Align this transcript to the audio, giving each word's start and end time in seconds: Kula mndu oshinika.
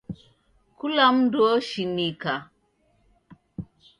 Kula 0.77 1.05
mndu 1.15 1.39
oshinika. 1.53 2.33